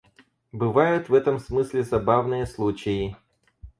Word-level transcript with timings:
Бывают, 0.51 1.09
в 1.09 1.13
этом 1.13 1.37
смысле, 1.37 1.83
забавные 1.83 2.47
случаи. 2.47 3.15